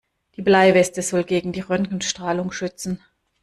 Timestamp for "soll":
1.03-1.23